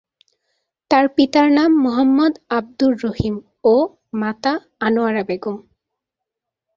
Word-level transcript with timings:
তার 0.91 1.05
পিতার 1.15 1.47
নাম 1.51 1.71
মোহাম্মদ 1.83 2.33
আব্দুর 2.49 2.93
রহিম 3.03 3.35
ও 3.63 3.75
মাতা 4.13 4.53
আনোয়ারা 4.79 5.23
বেগম। 5.23 5.57